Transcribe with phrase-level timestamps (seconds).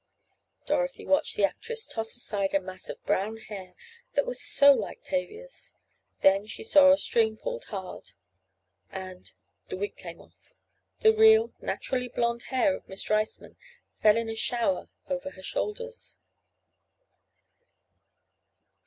[0.65, 3.75] Dorothy watched the actress toss aside a mass of brown hair
[4.13, 5.75] that was so like Tavia's.
[6.21, 7.65] Then she saw a string pulled
[8.89, 10.55] and—the wig came off.
[11.01, 13.57] The real, naturally blond hair of Miss Riceman
[13.97, 16.17] fell in a shower over her shoulders.